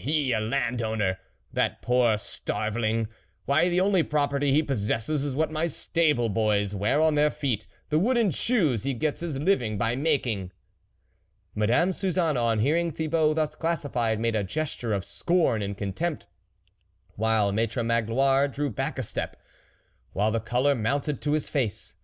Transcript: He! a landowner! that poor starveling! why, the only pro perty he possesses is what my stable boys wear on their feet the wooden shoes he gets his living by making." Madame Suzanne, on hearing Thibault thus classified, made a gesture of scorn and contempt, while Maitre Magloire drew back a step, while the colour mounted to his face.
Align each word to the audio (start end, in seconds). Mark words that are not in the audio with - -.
He! 0.00 0.30
a 0.32 0.38
landowner! 0.38 1.18
that 1.52 1.82
poor 1.82 2.16
starveling! 2.18 3.08
why, 3.46 3.68
the 3.68 3.80
only 3.80 4.04
pro 4.04 4.28
perty 4.28 4.52
he 4.52 4.62
possesses 4.62 5.24
is 5.24 5.34
what 5.34 5.50
my 5.50 5.66
stable 5.66 6.28
boys 6.28 6.72
wear 6.72 7.00
on 7.00 7.16
their 7.16 7.32
feet 7.32 7.66
the 7.88 7.98
wooden 7.98 8.30
shoes 8.30 8.84
he 8.84 8.94
gets 8.94 9.22
his 9.22 9.40
living 9.40 9.76
by 9.76 9.96
making." 9.96 10.52
Madame 11.52 11.90
Suzanne, 11.90 12.36
on 12.36 12.60
hearing 12.60 12.92
Thibault 12.92 13.34
thus 13.34 13.56
classified, 13.56 14.20
made 14.20 14.36
a 14.36 14.44
gesture 14.44 14.92
of 14.92 15.04
scorn 15.04 15.62
and 15.62 15.76
contempt, 15.76 16.28
while 17.16 17.50
Maitre 17.50 17.82
Magloire 17.82 18.46
drew 18.46 18.70
back 18.70 19.00
a 19.00 19.02
step, 19.02 19.36
while 20.12 20.30
the 20.30 20.38
colour 20.38 20.76
mounted 20.76 21.20
to 21.22 21.32
his 21.32 21.48
face. 21.48 21.96